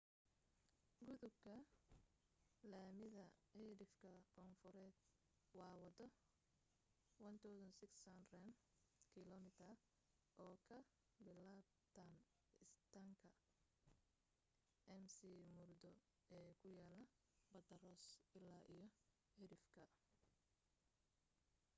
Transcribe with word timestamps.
gudubka 1.07 1.55
laamida 2.71 3.25
cidhifka 3.49 4.11
koonfureed 4.33 4.97
waa 5.57 5.73
waddo 5.81 6.05
1600 7.25 8.55
km 9.13 9.45
oo 10.45 10.55
ka 10.67 10.79
bilaabanta 11.25 12.27
istaanka 12.65 13.29
mcmurdo 15.03 15.91
ee 16.39 16.49
ku 16.59 16.67
yaal 16.79 17.01
badda 17.51 17.75
ross 17.85 18.05
illaa 18.37 18.61
iyo 18.73 18.87
cidhifka 19.33 19.83